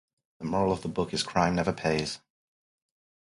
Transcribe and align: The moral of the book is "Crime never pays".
The 0.39 0.45
moral 0.45 0.71
of 0.71 0.81
the 0.81 0.87
book 0.87 1.13
is 1.13 1.21
"Crime 1.21 1.53
never 1.53 1.71
pays". 1.71 2.17